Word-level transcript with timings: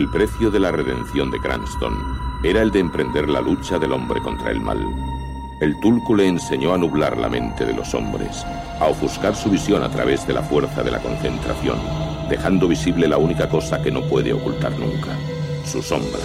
El 0.00 0.08
precio 0.08 0.50
de 0.50 0.58
la 0.58 0.72
redención 0.72 1.30
de 1.30 1.38
Cranston 1.38 1.92
era 2.42 2.62
el 2.62 2.70
de 2.70 2.78
emprender 2.78 3.28
la 3.28 3.42
lucha 3.42 3.78
del 3.78 3.92
hombre 3.92 4.18
contra 4.22 4.50
el 4.50 4.58
mal. 4.58 4.82
El 5.60 5.78
Tulku 5.78 6.14
le 6.14 6.26
enseñó 6.26 6.72
a 6.72 6.78
nublar 6.78 7.18
la 7.18 7.28
mente 7.28 7.66
de 7.66 7.74
los 7.74 7.92
hombres, 7.92 8.46
a 8.80 8.86
ofuscar 8.86 9.36
su 9.36 9.50
visión 9.50 9.82
a 9.82 9.90
través 9.90 10.26
de 10.26 10.32
la 10.32 10.40
fuerza 10.40 10.82
de 10.82 10.90
la 10.90 11.00
concentración, 11.00 11.78
dejando 12.30 12.66
visible 12.66 13.08
la 13.08 13.18
única 13.18 13.46
cosa 13.50 13.82
que 13.82 13.90
no 13.90 14.00
puede 14.08 14.32
ocultar 14.32 14.72
nunca, 14.78 15.14
su 15.66 15.82
sombra. 15.82 16.22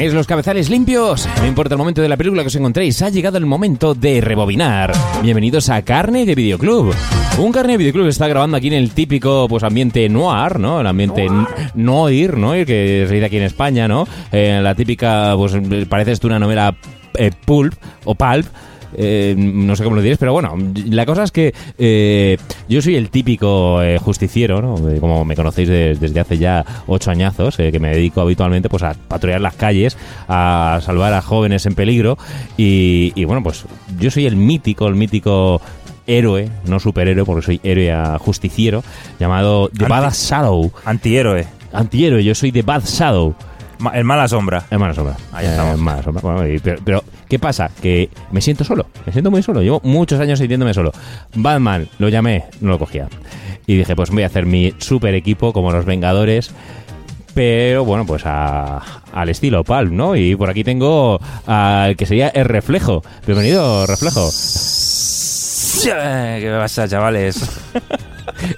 ¿Tenéis 0.00 0.14
los 0.14 0.26
cabezales 0.26 0.70
limpios? 0.70 1.28
No 1.42 1.46
importa 1.46 1.74
el 1.74 1.78
momento 1.78 2.00
de 2.00 2.08
la 2.08 2.16
película 2.16 2.42
que 2.42 2.46
os 2.46 2.56
encontréis, 2.56 3.02
ha 3.02 3.10
llegado 3.10 3.36
el 3.36 3.44
momento 3.44 3.94
de 3.94 4.22
rebobinar. 4.22 4.94
Bienvenidos 5.22 5.68
a 5.68 5.82
Carne 5.82 6.24
de 6.24 6.34
Videoclub. 6.34 6.94
Un 7.36 7.52
Carne 7.52 7.72
de 7.72 7.76
Videoclub 7.76 8.06
está 8.06 8.26
grabando 8.26 8.56
aquí 8.56 8.68
en 8.68 8.72
el 8.72 8.92
típico 8.92 9.46
pues 9.46 9.62
ambiente 9.62 10.08
noir, 10.08 10.58
¿no? 10.58 10.80
El 10.80 10.86
ambiente 10.86 11.26
noir, 11.74 12.38
¿no? 12.38 12.52
Que 12.52 13.02
es 13.02 13.10
de 13.10 13.22
aquí 13.22 13.36
en 13.36 13.42
España, 13.42 13.88
¿no? 13.88 14.08
Eh, 14.32 14.60
la 14.62 14.74
típica, 14.74 15.34
pues 15.36 15.52
parece 15.86 16.12
esto 16.12 16.28
una 16.28 16.38
novela 16.38 16.74
eh, 17.12 17.30
pulp 17.44 17.74
o 18.06 18.14
pulp. 18.14 18.46
Eh, 18.96 19.34
no 19.38 19.76
sé 19.76 19.84
cómo 19.84 19.96
lo 19.96 20.02
diréis, 20.02 20.18
pero 20.18 20.32
bueno, 20.32 20.56
la 20.86 21.06
cosa 21.06 21.22
es 21.24 21.30
que 21.32 21.54
eh, 21.78 22.36
yo 22.68 22.82
soy 22.82 22.96
el 22.96 23.10
típico 23.10 23.82
eh, 23.82 23.98
justiciero, 23.98 24.60
¿no? 24.60 24.74
Como 25.00 25.24
me 25.24 25.36
conocéis 25.36 25.68
de- 25.68 25.94
desde 25.94 26.20
hace 26.20 26.38
ya 26.38 26.64
ocho 26.86 27.10
añazos, 27.10 27.56
que 27.56 27.78
me 27.78 27.90
dedico 27.90 28.20
habitualmente 28.20 28.68
pues 28.68 28.82
a 28.82 28.94
patrullar 28.94 29.40
las 29.40 29.54
calles, 29.54 29.96
a 30.28 30.80
salvar 30.84 31.12
a 31.14 31.22
jóvenes 31.22 31.66
en 31.66 31.74
peligro 31.74 32.18
y, 32.56 33.12
y, 33.14 33.24
bueno, 33.24 33.42
pues 33.42 33.64
yo 33.98 34.10
soy 34.10 34.26
el 34.26 34.36
mítico, 34.36 34.86
el 34.88 34.94
mítico 34.94 35.60
héroe, 36.06 36.48
no 36.66 36.80
superhéroe, 36.80 37.24
porque 37.24 37.46
soy 37.46 37.60
héroe 37.62 37.92
a 37.92 38.18
justiciero, 38.18 38.82
llamado 39.20 39.68
The 39.68 39.84
Anti- 39.84 39.90
Bad 39.90 40.12
Shadow. 40.12 40.72
Antihéroe. 40.84 41.46
Antihéroe, 41.72 42.24
yo 42.24 42.34
soy 42.34 42.50
The 42.50 42.62
Bad 42.62 42.82
Shadow. 42.84 43.34
Ma- 43.80 43.90
El 43.96 44.04
mala 44.04 44.28
sombra. 44.28 44.64
Es 44.70 44.78
mala 44.78 44.94
sombra. 44.94 45.16
Ahí 45.32 45.46
estamos. 45.46 45.78
Mala 45.78 46.02
sombra. 46.02 46.22
Bueno, 46.22 46.46
y- 46.46 46.58
pero, 46.60 46.80
pero, 46.84 47.04
¿qué 47.28 47.38
pasa? 47.38 47.70
Que 47.80 48.08
me 48.30 48.40
siento 48.40 48.62
solo. 48.64 48.86
Me 49.06 49.12
siento 49.12 49.30
muy 49.30 49.42
solo. 49.42 49.62
Llevo 49.62 49.80
muchos 49.84 50.20
años 50.20 50.38
sintiéndome 50.38 50.72
solo. 50.74 50.92
Batman, 51.34 51.88
lo 51.98 52.08
llamé, 52.08 52.44
no 52.60 52.70
lo 52.70 52.78
cogía. 52.78 53.08
Y 53.66 53.76
dije, 53.76 53.96
pues 53.96 54.10
voy 54.10 54.22
a 54.22 54.26
hacer 54.26 54.46
mi 54.46 54.74
super 54.78 55.14
equipo 55.14 55.52
como 55.52 55.72
los 55.72 55.84
Vengadores. 55.84 56.50
Pero 57.34 57.84
bueno, 57.84 58.04
pues 58.06 58.22
a- 58.26 58.82
al 59.14 59.28
estilo 59.28 59.62
Palm, 59.64 59.96
¿no? 59.96 60.16
Y 60.16 60.34
por 60.36 60.50
aquí 60.50 60.64
tengo 60.64 61.20
al 61.46 61.96
que 61.96 62.04
sería 62.06 62.28
el 62.28 62.44
reflejo. 62.44 63.02
Bienvenido, 63.26 63.86
reflejo. 63.86 64.28
¿Qué 65.82 66.56
pasa, 66.58 66.88
chavales? 66.88 67.40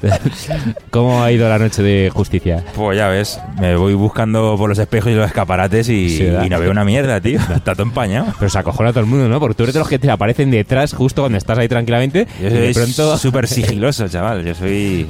¿Cómo 0.90 1.22
ha 1.22 1.32
ido 1.32 1.48
la 1.48 1.58
noche 1.58 1.82
de 1.82 2.10
justicia? 2.10 2.62
Pues 2.74 2.96
ya 2.98 3.08
ves, 3.08 3.40
me 3.60 3.76
voy 3.76 3.94
buscando 3.94 4.56
por 4.56 4.68
los 4.68 4.78
espejos 4.78 5.10
y 5.12 5.14
los 5.14 5.26
escaparates 5.26 5.88
y, 5.88 6.10
Sí, 6.16 6.24
¿verdad? 6.24 6.44
y 6.44 6.48
no 6.48 6.60
veo 6.60 6.70
una 6.70 6.84
mierda, 6.84 7.20
tío. 7.20 7.38
Está 7.40 7.72
todo 7.74 7.82
empañado. 7.84 8.26
Pero 8.38 8.50
se 8.50 8.58
acojona 8.58 8.90
a 8.90 8.92
todo 8.92 9.00
el 9.04 9.06
mundo, 9.10 9.28
¿no? 9.28 9.40
Porque 9.40 9.54
tú 9.54 9.62
eres 9.64 9.74
de 9.74 9.78
los 9.80 9.88
que 9.88 9.98
te 9.98 10.10
aparecen 10.10 10.50
detrás 10.50 10.92
justo 10.94 11.22
cuando 11.22 11.38
estás 11.38 11.58
ahí 11.58 11.68
tranquilamente. 11.68 12.26
Yo 12.40 12.48
y 12.48 12.50
de 12.50 12.74
soy 12.74 12.84
pronto 12.84 13.16
súper 13.18 13.46
sigiloso, 13.48 14.08
chaval. 14.08 14.44
Yo 14.44 14.54
soy... 14.54 15.06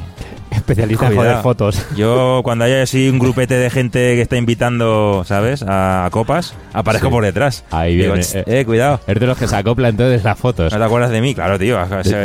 especialista 0.51 1.07
en 1.09 1.17
joder 1.17 1.37
fotos. 1.39 1.83
Yo, 1.97 2.41
cuando 2.45 2.65
haya 2.65 2.83
así 2.83 3.09
un 3.09 3.19
grupete 3.19 3.55
de 3.55 3.71
gente 3.71 4.15
que 4.15 4.23
está 4.23 4.37
invitando, 4.37 5.25
¿sabes? 5.27 5.63
A, 5.63 6.05
a 6.05 6.11
copas, 6.11 6.55
aparezco 6.73 7.09
Sí. 7.09 7.11
por 7.13 7.25
detrás. 7.25 7.65
Ahí 7.71 7.97
viene, 7.97 8.21
"Ch, 8.23 8.35
eh. 8.37 8.45
eh, 8.47 8.65
cuidado. 8.65 9.01
Es 9.07 9.19
de 9.19 9.27
los 9.27 9.39
que 9.39 9.49
se 9.49 9.57
acopla 9.57 9.89
entonces 9.89 10.23
las 10.25 10.39
fotos. 10.39 10.73
¿No 10.73 10.79
te 10.79 10.85
acuerdas 10.85 11.11
de 11.11 11.21
mí? 11.21 11.35
Claro, 11.35 11.59
tío. 11.59 11.79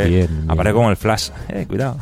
Bien, 0.08 0.46
Aparezco 0.48 0.78
como 0.80 0.90
el 0.90 0.98
flash. 0.98 1.30
Eh, 1.50 1.66
cuidado. 1.68 1.98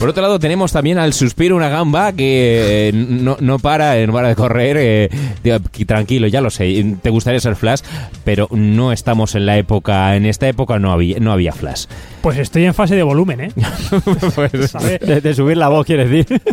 Por 0.00 0.08
otro 0.08 0.22
lado 0.22 0.38
tenemos 0.38 0.72
también 0.72 0.96
al 0.98 1.12
Suspiro 1.12 1.54
una 1.54 1.68
gamba 1.68 2.12
que 2.14 2.88
eh, 2.88 2.92
no, 2.94 3.36
no 3.38 3.58
para, 3.58 3.98
eh, 3.98 4.06
no 4.06 4.14
para 4.14 4.28
de 4.28 4.34
correr. 4.34 4.76
eh, 4.80 5.10
digo, 5.44 5.58
tranquilo, 5.86 6.26
ya 6.26 6.40
lo 6.40 6.48
sé, 6.48 6.96
te 7.02 7.10
gustaría 7.10 7.38
ser 7.38 7.54
Flash, 7.54 7.82
pero 8.24 8.48
no 8.50 8.92
estamos 8.92 9.34
en 9.34 9.44
la 9.44 9.58
época, 9.58 10.16
en 10.16 10.24
esta 10.24 10.48
época 10.48 10.78
no 10.78 10.90
había, 10.90 11.18
no 11.20 11.32
había 11.32 11.52
Flash. 11.52 11.84
Pues 12.22 12.38
estoy 12.38 12.64
en 12.64 12.72
fase 12.72 12.96
de 12.96 13.02
volumen, 13.02 13.40
¿eh? 13.42 13.52
Pues, 14.34 14.52
de, 15.00 15.20
de 15.20 15.34
subir 15.34 15.58
la 15.58 15.68
voz, 15.68 15.84
quieres 15.86 16.08
decir. 16.10 16.40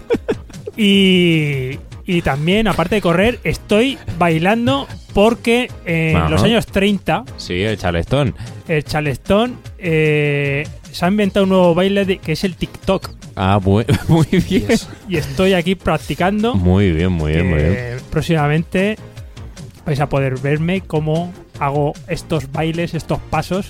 Y, 0.79 1.79
y 2.05 2.21
también, 2.21 2.67
aparte 2.67 2.95
de 2.95 3.01
correr, 3.01 3.39
estoy 3.43 3.97
bailando 4.19 4.87
porque 5.13 5.71
en 5.85 6.15
Ajá. 6.17 6.29
los 6.29 6.43
años 6.43 6.67
30 6.67 7.23
Sí, 7.37 7.63
el 7.63 7.77
charlestón. 7.79 8.35
el 8.67 8.83
Charleston 8.83 9.57
eh, 9.79 10.67
se 10.97 11.05
ha 11.05 11.07
inventado 11.09 11.43
un 11.43 11.49
nuevo 11.49 11.75
baile 11.75 12.05
de- 12.05 12.17
que 12.17 12.31
es 12.33 12.43
el 12.43 12.55
TikTok. 12.55 13.09
Ah, 13.35 13.59
bu- 13.63 13.85
muy 14.07 14.27
bien. 14.41 14.77
Y 15.07 15.17
estoy 15.17 15.53
aquí 15.53 15.75
practicando. 15.75 16.55
Muy 16.55 16.91
bien, 16.91 17.11
muy 17.11 17.31
bien, 17.33 17.47
muy 17.49 17.59
bien. 17.59 17.73
Eh, 17.77 17.97
próximamente 18.09 18.97
vais 19.85 19.99
a 19.99 20.09
poder 20.09 20.37
verme 20.39 20.81
cómo 20.81 21.31
hago 21.59 21.93
estos 22.07 22.51
bailes, 22.51 22.93
estos 22.93 23.19
pasos. 23.29 23.69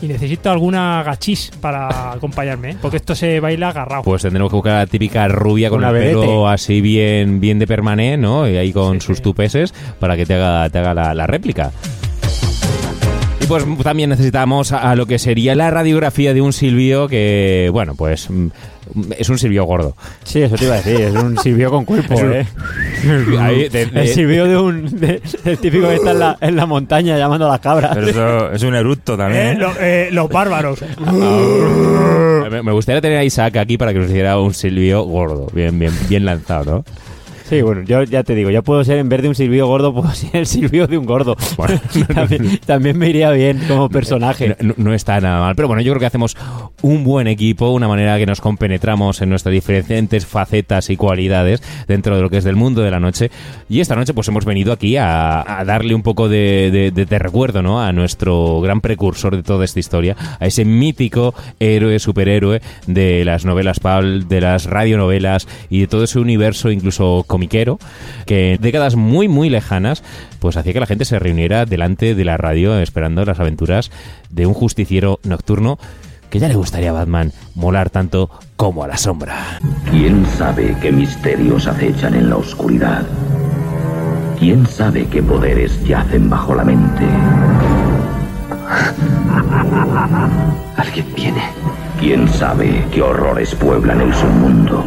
Y 0.00 0.06
necesito 0.06 0.48
alguna 0.48 1.02
gachis 1.02 1.50
para 1.60 2.12
acompañarme, 2.12 2.70
¿eh? 2.70 2.76
porque 2.80 2.98
esto 2.98 3.16
se 3.16 3.40
baila 3.40 3.70
agarrado. 3.70 4.02
Pues 4.04 4.22
tendremos 4.22 4.48
que 4.48 4.54
buscar 4.54 4.74
a 4.74 4.78
la 4.80 4.86
típica 4.86 5.26
rubia 5.26 5.70
con 5.70 5.78
Una 5.80 5.88
el 5.90 5.94
pelo 6.14 6.48
así 6.48 6.80
bien, 6.80 7.40
bien 7.40 7.58
de 7.58 7.66
permané, 7.66 8.16
¿no? 8.16 8.48
Y 8.48 8.56
ahí 8.56 8.72
con 8.72 9.00
Sí, 9.00 9.08
sus 9.08 9.16
sí. 9.16 9.22
tupeses 9.24 9.74
para 9.98 10.16
que 10.16 10.24
te 10.24 10.34
haga, 10.34 10.70
te 10.70 10.78
haga 10.78 10.94
la, 10.94 11.14
la 11.14 11.26
réplica. 11.26 11.72
Pues 13.48 13.64
también 13.82 14.10
necesitamos 14.10 14.72
a, 14.72 14.90
a 14.90 14.94
lo 14.94 15.06
que 15.06 15.18
sería 15.18 15.54
la 15.54 15.70
radiografía 15.70 16.34
de 16.34 16.40
un 16.42 16.52
Silvio 16.52 17.08
que, 17.08 17.70
bueno, 17.72 17.94
pues 17.94 18.28
mm, 18.28 18.48
es 19.18 19.28
un 19.30 19.38
Silvio 19.38 19.64
gordo. 19.64 19.96
Sí, 20.24 20.42
eso 20.42 20.56
te 20.56 20.64
iba 20.66 20.74
a 20.74 20.76
decir, 20.82 21.00
es 21.00 21.14
un 21.14 21.38
silbio 21.38 21.70
con 21.70 21.84
cuerpo, 21.84 22.14
un- 22.16 22.32
¿eh? 22.32 22.46
Ahí, 23.40 23.68
de- 23.68 23.86
de- 23.86 24.00
El 24.02 24.08
silbio 24.08 24.44
de 24.46 24.56
un... 24.58 25.00
de- 25.00 25.22
el 25.44 25.58
típico 25.58 25.88
que 25.88 25.94
está 25.96 26.10
en 26.12 26.18
la, 26.18 26.36
en 26.40 26.56
la 26.56 26.66
montaña 26.66 27.16
llamando 27.16 27.46
a 27.46 27.50
las 27.52 27.60
cabras. 27.60 27.92
Pero 27.94 28.08
eso 28.08 28.52
es 28.52 28.62
un 28.62 28.74
eructo 28.74 29.16
también. 29.16 29.46
Eh, 29.46 29.52
¿eh? 29.52 29.56
lo- 29.58 29.72
eh, 29.80 30.08
los 30.12 30.28
bárbaros. 30.28 30.80
me, 32.50 32.62
me 32.62 32.72
gustaría 32.72 33.00
tener 33.00 33.18
a 33.18 33.24
Isaac 33.24 33.56
aquí 33.56 33.76
para 33.78 33.92
que 33.92 33.98
nos 34.00 34.08
hiciera 34.10 34.38
un 34.38 34.54
Silvio 34.54 35.02
gordo, 35.04 35.48
bien, 35.52 35.78
bien, 35.78 35.92
bien 36.08 36.24
lanzado, 36.24 36.64
¿no? 36.64 36.84
Sí, 37.48 37.62
bueno, 37.62 37.82
yo 37.82 38.02
ya 38.02 38.22
te 38.24 38.34
digo, 38.34 38.50
ya 38.50 38.60
puedo 38.60 38.84
ser, 38.84 38.98
en 38.98 39.08
vez 39.08 39.22
de 39.22 39.28
un 39.28 39.34
silbio 39.34 39.66
gordo, 39.66 39.94
puedo 39.94 40.10
ser 40.12 40.30
el 40.36 40.46
silbio 40.46 40.86
de 40.86 40.98
un 40.98 41.06
gordo. 41.06 41.34
Bueno, 41.56 41.80
también, 42.14 42.58
también 42.66 42.98
me 42.98 43.08
iría 43.08 43.30
bien 43.30 43.58
como 43.66 43.88
personaje. 43.88 44.54
No, 44.60 44.74
no 44.76 44.92
está 44.94 45.18
nada 45.20 45.40
mal. 45.40 45.56
Pero 45.56 45.66
bueno, 45.68 45.80
yo 45.82 45.92
creo 45.92 46.00
que 46.00 46.06
hacemos 46.06 46.36
un 46.82 47.04
buen 47.04 47.26
equipo, 47.26 47.70
una 47.70 47.88
manera 47.88 48.18
que 48.18 48.26
nos 48.26 48.40
compenetramos 48.42 49.22
en 49.22 49.30
nuestras 49.30 49.52
diferentes 49.52 50.26
facetas 50.26 50.90
y 50.90 50.96
cualidades 50.98 51.62
dentro 51.86 52.16
de 52.16 52.22
lo 52.22 52.28
que 52.28 52.36
es 52.36 52.44
del 52.44 52.56
mundo 52.56 52.82
de 52.82 52.90
la 52.90 53.00
noche. 53.00 53.30
Y 53.70 53.80
esta 53.80 53.96
noche 53.96 54.12
pues 54.12 54.28
hemos 54.28 54.44
venido 54.44 54.72
aquí 54.72 54.96
a, 54.98 55.60
a 55.60 55.64
darle 55.64 55.94
un 55.94 56.02
poco 56.02 56.28
de, 56.28 56.70
de- 56.70 56.90
de- 56.90 57.06
de 57.06 57.18
recuerdo 57.18 57.62
¿no? 57.62 57.80
a 57.80 57.92
nuestro 57.92 58.60
gran 58.60 58.82
precursor 58.82 59.34
de 59.36 59.42
toda 59.42 59.64
esta 59.64 59.80
historia, 59.80 60.16
a 60.38 60.46
ese 60.46 60.66
mítico 60.66 61.34
héroe, 61.60 61.98
superhéroe 61.98 62.60
de 62.86 63.24
las 63.24 63.46
novelas 63.46 63.80
Paul, 63.80 64.28
de 64.28 64.42
las 64.42 64.66
radionovelas 64.66 65.48
y 65.70 65.80
de 65.80 65.86
todo 65.86 66.04
ese 66.04 66.18
universo 66.18 66.70
incluso 66.70 67.24
comiquero, 67.38 67.78
que 68.26 68.54
en 68.54 68.60
décadas 68.60 68.96
muy 68.96 69.28
muy 69.28 69.48
lejanas 69.48 70.02
pues 70.40 70.56
hacía 70.56 70.72
que 70.72 70.80
la 70.80 70.86
gente 70.86 71.04
se 71.04 71.20
reuniera 71.20 71.66
delante 71.66 72.16
de 72.16 72.24
la 72.24 72.36
radio 72.36 72.76
esperando 72.80 73.24
las 73.24 73.38
aventuras 73.38 73.92
de 74.28 74.46
un 74.46 74.54
justiciero 74.54 75.20
nocturno 75.22 75.78
que 76.30 76.40
ya 76.40 76.48
le 76.48 76.56
gustaría 76.56 76.90
a 76.90 76.94
Batman 76.94 77.32
molar 77.54 77.90
tanto 77.90 78.28
como 78.56 78.82
a 78.82 78.88
la 78.88 78.96
sombra. 78.96 79.60
¿Quién 79.90 80.26
sabe 80.36 80.76
qué 80.82 80.90
misterios 80.90 81.68
acechan 81.68 82.14
en 82.14 82.28
la 82.28 82.36
oscuridad? 82.36 83.06
¿Quién 84.38 84.66
sabe 84.66 85.06
qué 85.06 85.22
poderes 85.22 85.82
yacen 85.84 86.28
bajo 86.28 86.54
la 86.56 86.64
mente? 86.64 87.04
Alguien 90.76 91.06
viene. 91.14 91.42
¿Quién 92.00 92.28
sabe 92.28 92.84
qué 92.92 93.00
horrores 93.00 93.54
pueblan 93.54 94.00
el 94.00 94.12
submundo? 94.12 94.84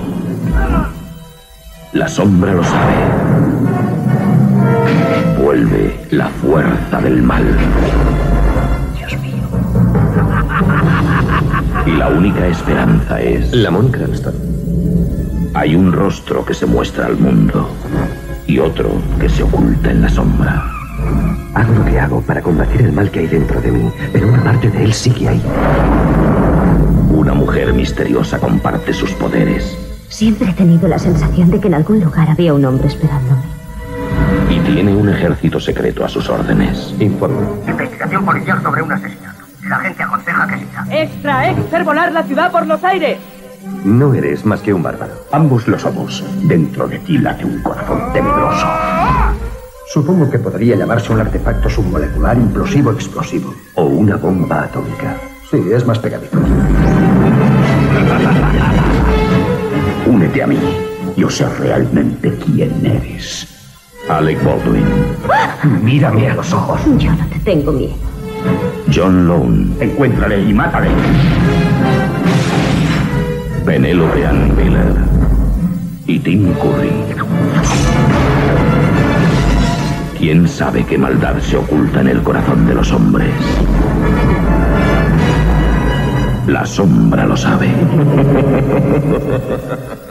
La 1.93 2.07
sombra 2.07 2.53
lo 2.53 2.63
sabe. 2.63 2.93
Vuelve 5.43 5.99
la 6.11 6.29
fuerza. 6.29 7.01
del 7.01 7.21
mal. 7.21 7.43
Dios 8.97 9.21
mío. 9.21 9.33
Y 11.85 11.91
la 11.97 12.07
única 12.07 12.47
esperanza 12.47 13.19
es... 13.19 13.51
Lamont 13.51 13.91
Cranston. 13.91 14.33
Hay 15.53 15.75
un 15.75 15.91
rostro 15.91 16.45
que 16.45 16.53
se 16.53 16.65
muestra 16.65 17.07
al 17.07 17.17
mundo 17.17 17.69
y 18.47 18.59
otro 18.59 18.89
que 19.19 19.27
se 19.27 19.43
oculta 19.43 19.91
en 19.91 20.03
la 20.03 20.09
sombra. 20.09 20.63
Hago 21.53 21.73
lo 21.73 21.83
que 21.83 21.99
hago 21.99 22.21
para 22.21 22.41
combatir 22.41 22.83
el 22.83 22.93
mal 22.93 23.11
que 23.11 23.19
hay 23.19 23.27
dentro 23.27 23.59
de 23.59 23.69
mí, 23.69 23.91
pero 24.13 24.29
una 24.29 24.41
parte 24.41 24.69
de 24.69 24.85
él 24.85 24.93
sigue 24.93 25.27
ahí. 25.27 25.41
Una 27.09 27.33
mujer 27.33 27.73
misteriosa 27.73 28.39
comparte 28.39 28.93
sus 28.93 29.11
poderes 29.11 29.90
Siempre 30.11 30.49
he 30.49 30.53
tenido 30.53 30.87
la 30.89 30.99
sensación 30.99 31.49
de 31.49 31.59
que 31.59 31.67
en 31.67 31.73
algún 31.73 32.01
lugar 32.01 32.29
había 32.29 32.53
un 32.53 32.65
hombre 32.65 32.87
esperándome. 32.87 33.41
y 34.49 34.59
tiene 34.59 34.93
un 34.93 35.07
ejército 35.07 35.59
secreto 35.59 36.03
a 36.03 36.09
sus 36.09 36.29
órdenes. 36.29 36.93
Informe. 36.99 37.47
Investigación 37.67 38.25
policial 38.25 38.61
sobre 38.61 38.81
un 38.81 38.91
asesinato. 38.91 39.39
La 39.67 39.77
gente 39.79 40.03
aconseja 40.03 40.47
que 40.47 40.57
siga. 40.59 40.85
¡Extra, 40.91 41.49
extra, 41.51 41.83
volar 41.83 42.11
la 42.11 42.23
ciudad 42.23 42.51
por 42.51 42.67
los 42.67 42.83
aires! 42.83 43.17
No 43.85 44.13
eres 44.13 44.45
más 44.45 44.59
que 44.59 44.73
un 44.73 44.83
bárbaro. 44.83 45.13
Ambos 45.31 45.67
lo 45.69 45.79
somos. 45.79 46.23
Dentro 46.43 46.87
de 46.87 46.99
ti 46.99 47.17
late 47.17 47.45
un 47.45 47.61
corazón 47.61 48.11
tenebroso. 48.11 48.67
Supongo 49.93 50.29
que 50.29 50.39
podría 50.39 50.75
llamarse 50.75 51.13
un 51.13 51.21
artefacto 51.21 51.69
submolecular 51.69 52.35
implosivo 52.37 52.91
explosivo. 52.91 53.53
O 53.75 53.85
una 53.85 54.17
bomba 54.17 54.63
atómica. 54.63 55.15
Sí, 55.49 55.63
es 55.73 55.85
más 55.85 55.99
pegadizo. 55.99 56.37
Únete 60.21 60.43
a 60.43 60.45
mí. 60.45 60.59
Yo 61.17 61.31
sé 61.31 61.49
realmente 61.57 62.31
quién 62.45 62.85
eres. 62.85 63.47
Alec 64.07 64.37
Baldwin. 64.43 64.85
Mírame 65.81 66.29
a 66.29 66.35
los 66.35 66.53
ojos. 66.53 66.79
Yo 66.99 67.11
no 67.11 67.25
te 67.25 67.39
tengo 67.39 67.71
miedo. 67.71 67.95
John 68.93 69.27
Lone. 69.27 69.71
Encuéntrale 69.79 70.43
y 70.43 70.53
mátale. 70.53 70.89
Penélope 73.65 74.27
Ann 74.27 74.55
Miller. 74.55 74.93
Y 76.05 76.19
Tim 76.19 76.53
Curry. 76.53 76.91
¿Quién 80.19 80.47
sabe 80.47 80.85
qué 80.85 80.99
maldad 80.99 81.39
se 81.39 81.57
oculta 81.57 82.01
en 82.01 82.09
el 82.09 82.21
corazón 82.21 82.67
de 82.67 82.75
los 82.75 82.91
hombres? 82.91 83.31
La 86.45 86.63
sombra 86.63 87.25
lo 87.25 87.35
sabe. 87.35 87.71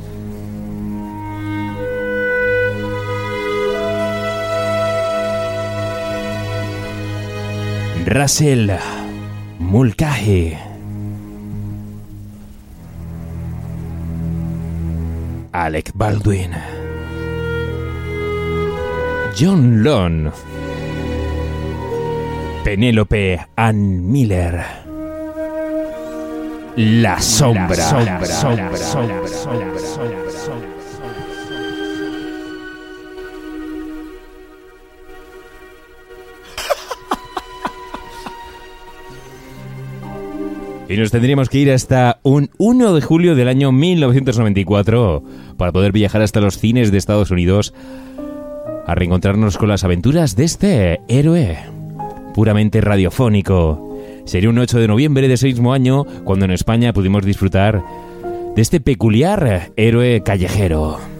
Russell 8.05 8.77
Mulcahy. 9.59 10.57
Alec 15.51 15.91
Baldwin. 15.93 16.51
John 19.35 19.83
Lone. 19.83 20.31
Penélope 22.63 23.47
Ann 23.55 24.11
Miller. 24.11 24.65
La 26.75 27.19
sombra. 27.19 27.75
sombra, 27.75 28.25
sombra, 28.25 28.77
sombra, 28.77 29.27
sombra, 29.77 30.70
Y 40.91 40.97
nos 40.97 41.09
tendríamos 41.09 41.47
que 41.47 41.59
ir 41.59 41.71
hasta 41.71 42.19
un 42.21 42.49
1 42.57 42.93
de 42.93 43.01
julio 43.01 43.33
del 43.33 43.47
año 43.47 43.71
1994 43.71 45.23
para 45.55 45.71
poder 45.71 45.93
viajar 45.93 46.21
hasta 46.21 46.41
los 46.41 46.57
cines 46.57 46.91
de 46.91 46.97
Estados 46.97 47.31
Unidos 47.31 47.73
a 48.85 48.93
reencontrarnos 48.93 49.57
con 49.57 49.69
las 49.69 49.85
aventuras 49.85 50.35
de 50.35 50.43
este 50.43 50.99
héroe 51.07 51.59
puramente 52.33 52.81
radiofónico. 52.81 53.97
Sería 54.25 54.49
un 54.49 54.57
8 54.57 54.79
de 54.79 54.89
noviembre 54.89 55.29
de 55.29 55.35
ese 55.35 55.47
mismo 55.47 55.71
año 55.71 56.03
cuando 56.25 56.43
en 56.43 56.51
España 56.51 56.91
pudimos 56.91 57.23
disfrutar 57.23 57.81
de 58.53 58.61
este 58.61 58.81
peculiar 58.81 59.71
héroe 59.77 60.21
callejero. 60.25 61.10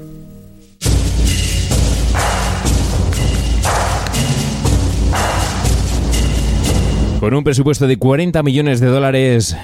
Con 7.22 7.36
un 7.36 7.44
presupuesto 7.44 7.86
de 7.86 7.98
40 7.98 8.42
millones 8.42 8.80
de 8.80 8.88
dólares 8.88 9.56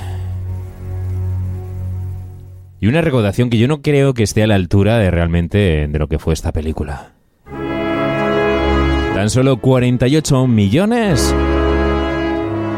y 2.80 2.86
una 2.86 3.01
recaudación 3.01 3.50
que 3.50 3.57
yo 3.57 3.68
no 3.68 3.81
creo 3.81 4.13
que 4.13 4.21
esté 4.21 4.44
a 4.44 4.48
la 4.48 4.54
altura 4.54 5.00
de 5.00 5.09
realmente 5.09 5.88
de 5.88 5.98
lo 5.98 6.07
que 6.07 6.19
fue 6.19 6.36
esta 6.36 6.51
película. 6.51 7.13
Tan 9.15 9.31
solo 9.31 9.57
48 9.57 10.45
millones. 10.45 11.33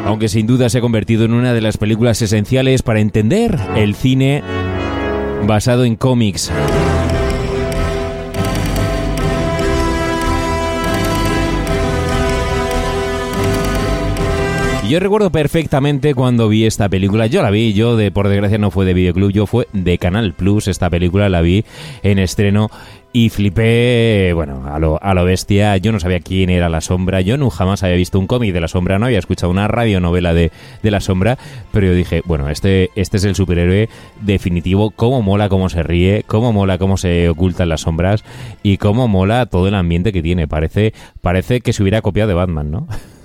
Aunque 0.06 0.30
sin 0.30 0.48
duda 0.48 0.70
se 0.70 0.78
ha 0.78 0.82
convertido 0.82 1.26
en 1.26 1.34
una 1.34 1.52
de 1.52 1.60
las 1.60 1.76
películas 1.76 2.22
esenciales 2.22 2.82
para 2.82 3.02
entender 3.02 3.60
el 3.76 3.96
cine 3.96 4.42
basado 5.46 5.84
en 5.84 5.98
cómics. 5.98 6.50
Yo 14.90 15.00
recuerdo 15.00 15.30
perfectamente 15.30 16.16
cuando 16.16 16.50
vi 16.50 16.66
esta 16.66 16.90
película. 16.90 17.28
Yo 17.28 17.44
la 17.44 17.52
vi, 17.52 17.74
yo 17.74 17.96
de 17.96 18.10
por 18.10 18.28
desgracia 18.28 18.58
no 18.58 18.72
fue 18.72 18.86
de 18.86 18.96
videoclub, 18.96 19.32
yo 19.32 19.46
fue 19.46 19.68
de 19.72 20.00
Canal 20.00 20.34
Plus. 20.34 20.68
Esta 20.68 20.90
película 20.90 21.30
la 21.30 21.42
vi 21.42 21.64
en 22.02 22.18
estreno 22.18 22.72
y 23.14 23.30
flipé, 23.30 24.32
bueno, 24.34 24.66
a 24.66 24.80
lo, 24.80 25.00
a 25.00 25.14
lo 25.14 25.26
bestia. 25.26 25.78
Yo 25.78 25.92
no 25.92 26.00
sabía 26.00 26.22
quién 26.22 26.50
era 26.50 26.70
La 26.70 26.82
Sombra. 26.82 27.22
Yo 27.22 27.38
no 27.38 27.52
jamás 27.52 27.84
había 27.84 27.98
visto 27.98 28.18
un 28.18 28.26
cómic 28.26 28.52
de 28.52 28.62
La 28.62 28.68
Sombra, 28.68 28.98
no 28.98 29.06
había 29.06 29.20
escuchado 29.20 29.52
una 29.52 29.68
radionovela 29.68 30.34
de, 30.34 30.52
de 30.82 30.90
La 30.90 31.02
Sombra. 31.02 31.38
Pero 31.72 31.86
yo 31.86 31.94
dije, 31.94 32.24
bueno, 32.26 32.50
este, 32.50 32.90
este 32.96 33.18
es 33.18 33.26
el 33.26 33.36
superhéroe 33.36 33.90
definitivo. 34.22 34.90
Cómo 34.90 35.22
mola 35.22 35.50
cómo 35.50 35.70
se 35.70 35.84
ríe, 35.84 36.24
cómo 36.26 36.52
mola 36.52 36.80
cómo 36.80 36.98
se 36.98 37.30
ocultan 37.30 37.70
las 37.70 37.82
sombras 37.82 38.24
y 38.64 38.78
cómo 38.78 39.08
mola 39.08 39.46
todo 39.46 39.68
el 39.68 39.76
ambiente 39.76 40.12
que 40.12 40.24
tiene. 40.24 40.48
Parece, 40.48 40.96
parece 41.22 41.62
que 41.62 41.74
se 41.74 41.84
hubiera 41.84 42.02
copiado 42.02 42.30
de 42.30 42.34
Batman, 42.34 42.72
¿no? 42.72 42.88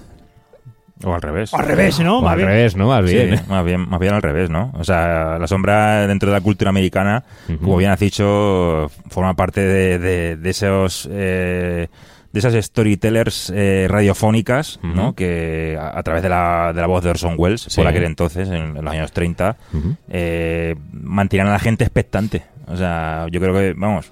O 1.05 1.15
al 1.15 1.23
revés. 1.23 1.53
Al 1.55 1.67
revés, 1.67 2.01
¿no? 2.01 2.19
O 2.19 2.23
Más 2.23 2.33
al 2.33 2.37
bien. 2.39 2.49
revés, 2.49 2.77
¿no? 2.77 2.89
Más 2.89 3.05
bien. 3.05 3.41
más 3.49 3.65
bien, 3.65 3.89
más 3.89 4.01
bien 4.01 4.15
al 4.15 4.23
revés, 4.23 4.51
¿no? 4.51 4.73
O 4.79 4.85
sea, 4.85 5.39
la 5.39 5.47
sombra 5.47 6.07
dentro 6.07 6.31
de 6.31 6.37
la 6.37 6.41
cultura 6.41 6.71
americana, 6.71 7.25
como 7.61 7.77
bien 7.77 7.91
has 7.91 8.01
dicho, 8.01 8.91
forma 9.11 9.35
parte 9.35 9.61
de, 9.61 9.99
de- 9.99 10.37
de 10.37 10.51
esos 10.51 11.09
eh, 11.13 11.89
de 12.33 12.39
esas 12.41 12.55
storytellers 12.65 13.53
eh, 13.55 13.87
radiofónicas, 13.89 14.81
¿no? 14.83 15.15
Que 15.15 15.79
a, 15.81 15.97
a 15.99 16.03
través 16.03 16.23
de 16.23 16.29
la, 16.29 16.73
de 16.75 16.81
la 16.81 16.87
voz 16.89 17.05
de 17.05 17.11
Orson 17.11 17.35
Welles, 17.39 17.61
Sí. 17.69 17.77
por 17.81 17.87
aquel 17.87 18.03
entonces, 18.05 18.49
en, 18.49 18.77
en 18.77 18.85
los 18.85 18.93
años 18.93 19.13
30, 19.13 19.57
Ujú. 19.73 19.97
eh, 20.09 20.75
mantenían 20.93 21.47
a 21.47 21.53
la 21.53 21.61
gente 21.61 21.85
expectante. 21.85 22.43
O 22.67 22.77
sea, 22.77 23.27
yo 23.31 23.41
creo 23.41 23.55
que, 23.55 23.75
vamos, 23.77 24.11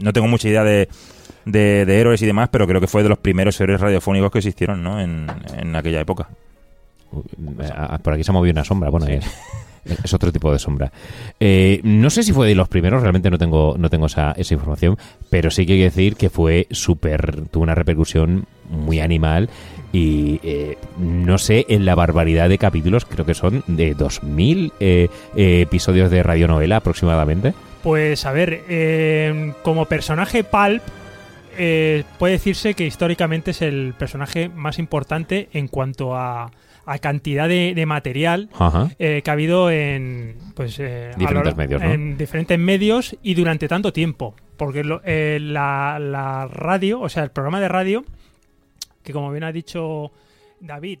no 0.00 0.12
tengo 0.14 0.26
mucha 0.26 0.48
idea 0.48 0.64
de, 0.64 0.88
de, 1.44 1.84
de 1.84 2.00
héroes 2.00 2.22
y 2.22 2.26
demás, 2.26 2.48
pero 2.50 2.66
creo 2.66 2.80
que 2.80 2.86
fue 2.86 3.02
de 3.02 3.08
los 3.08 3.18
primeros 3.18 3.60
héroes 3.60 3.80
radiofónicos 3.80 4.30
que 4.30 4.38
existieron, 4.38 4.82
¿no? 4.82 5.00
En, 5.00 5.26
en 5.58 5.76
aquella 5.76 6.00
época. 6.00 6.28
Ah, 7.72 7.98
Por 8.02 8.14
aquí 8.14 8.24
se 8.24 8.30
ha 8.30 8.34
movido 8.34 8.52
una 8.52 8.64
sombra, 8.64 8.90
bueno, 8.90 9.06
es, 9.06 9.24
es 10.02 10.14
otro 10.14 10.32
tipo 10.32 10.52
de 10.52 10.58
sombra. 10.58 10.90
Eh, 11.38 11.80
no 11.84 12.10
sé 12.10 12.22
si 12.22 12.32
fue 12.32 12.48
de 12.48 12.54
los 12.54 12.68
primeros, 12.68 13.02
realmente 13.02 13.30
no 13.30 13.38
tengo, 13.38 13.76
no 13.78 13.90
tengo 13.90 14.06
esa, 14.06 14.32
esa 14.32 14.54
información, 14.54 14.98
pero 15.30 15.50
sí 15.50 15.66
que 15.66 15.74
hay 15.74 15.78
que 15.78 15.84
decir 15.84 16.16
que 16.16 16.30
fue 16.30 16.66
súper, 16.70 17.46
tuvo 17.48 17.62
una 17.62 17.74
repercusión 17.74 18.46
muy 18.68 19.00
animal 19.00 19.48
y 19.92 20.40
eh, 20.42 20.76
no 20.98 21.38
sé 21.38 21.66
en 21.68 21.84
la 21.84 21.94
barbaridad 21.94 22.48
de 22.48 22.58
capítulos, 22.58 23.04
creo 23.04 23.24
que 23.24 23.34
son 23.34 23.62
de 23.68 23.94
2.000 23.96 24.72
eh, 24.80 25.08
eh, 25.36 25.60
episodios 25.60 26.10
de 26.10 26.22
radionovela 26.22 26.76
aproximadamente. 26.78 27.54
Pues 27.84 28.26
a 28.26 28.32
ver, 28.32 28.62
eh, 28.68 29.52
como 29.62 29.84
personaje 29.84 30.42
Pulp, 30.42 30.82
eh, 31.58 32.04
puede 32.18 32.34
decirse 32.34 32.74
que 32.74 32.86
históricamente 32.86 33.52
es 33.52 33.62
el 33.62 33.94
personaje 33.98 34.48
más 34.48 34.78
importante 34.78 35.48
en 35.52 35.68
cuanto 35.68 36.16
a, 36.16 36.50
a 36.86 36.98
cantidad 36.98 37.48
de, 37.48 37.72
de 37.74 37.86
material 37.86 38.48
eh, 38.98 39.22
que 39.24 39.30
ha 39.30 39.32
habido 39.32 39.70
en, 39.70 40.36
pues, 40.54 40.78
eh, 40.80 41.10
Diferentes 41.16 41.52
lo- 41.52 41.56
medios, 41.56 41.82
¿no? 41.82 41.92
en 41.92 42.16
diferentes 42.18 42.58
medios 42.58 43.16
y 43.22 43.34
durante 43.34 43.68
tanto 43.68 43.92
tiempo. 43.92 44.34
Porque 44.56 44.84
lo- 44.84 45.00
eh, 45.04 45.38
la, 45.40 45.98
la 46.00 46.46
radio, 46.46 47.00
o 47.00 47.08
sea, 47.08 47.24
el 47.24 47.30
programa 47.30 47.60
de 47.60 47.68
radio, 47.68 48.04
que 49.02 49.12
como 49.12 49.30
bien 49.32 49.44
ha 49.44 49.52
dicho 49.52 50.12
David, 50.60 51.00